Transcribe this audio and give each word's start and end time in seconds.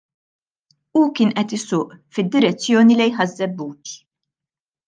Hu 0.99 1.03
kien 1.19 1.33
qed 1.41 1.53
isuq 1.59 1.93
fid-direzzjoni 2.17 2.99
lejn 3.03 3.17
Ħaż- 3.21 3.35
Żebbuġ. 3.43 3.97